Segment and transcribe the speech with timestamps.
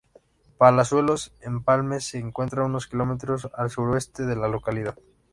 [0.57, 4.97] Palazuelo-Empalme se encuentra unos kilómetros al suroeste de la localidad.